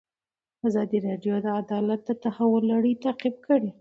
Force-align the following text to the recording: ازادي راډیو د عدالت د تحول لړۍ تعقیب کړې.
ازادي 0.67 0.97
راډیو 1.07 1.35
د 1.45 1.47
عدالت 1.61 2.01
د 2.05 2.09
تحول 2.23 2.63
لړۍ 2.73 2.93
تعقیب 3.03 3.35
کړې. 3.45 3.69